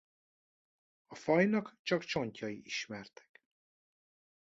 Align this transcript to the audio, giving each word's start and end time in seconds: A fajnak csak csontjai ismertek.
A 1.07 1.15
fajnak 1.15 1.79
csak 1.83 2.03
csontjai 2.03 2.61
ismertek. 2.65 3.41